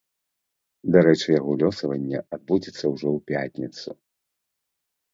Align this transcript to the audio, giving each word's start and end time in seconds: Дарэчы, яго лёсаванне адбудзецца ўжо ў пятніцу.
Дарэчы, 0.95 1.27
яго 1.39 1.51
лёсаванне 1.65 2.19
адбудзецца 2.39 2.85
ўжо 2.95 3.07
ў 3.17 3.19
пятніцу. 3.31 3.89